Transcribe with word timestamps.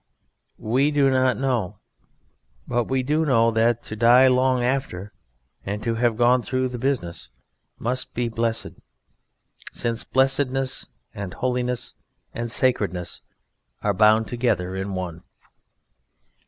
We 0.57 0.89
do 0.89 1.11
not 1.11 1.37
know. 1.37 1.77
But 2.67 2.85
we 2.85 3.03
do 3.03 3.23
know 3.23 3.51
that 3.51 3.83
to 3.83 3.95
die 3.95 4.27
long 4.29 4.63
after 4.63 5.13
and 5.63 5.83
to 5.83 5.93
have 5.93 6.17
gone 6.17 6.41
through 6.41 6.69
the 6.69 6.79
business 6.79 7.29
must 7.77 8.15
be 8.15 8.27
blessed, 8.27 8.71
since 9.71 10.03
blessedness 10.03 10.89
and 11.13 11.35
holiness 11.35 11.93
and 12.33 12.49
sacredness 12.49 13.21
are 13.83 13.93
bound 13.93 14.27
together 14.27 14.75
in 14.75 14.95
one. 14.95 15.21